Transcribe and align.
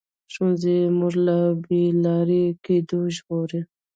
ښوونځی 0.33 0.77
موږ 0.99 1.13
له 1.27 1.37
بې 1.65 1.83
لارې 2.03 2.43
کېدو 2.65 2.99
ژغوري 3.15 3.61